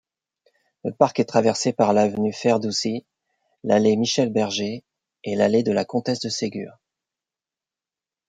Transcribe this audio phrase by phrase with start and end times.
[0.83, 3.05] Le parc est traversé par l'avenue Ferdousi,
[3.63, 4.83] l'allée Michel-Berger
[5.23, 6.79] et l'allée de la Comtesse-de-Ségur.